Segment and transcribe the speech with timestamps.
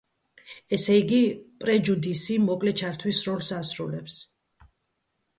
[0.75, 1.17] ესე იგი,
[1.63, 4.17] პრეჯუდისი „მოკლე ჩართვის“ როლს ასრულებს.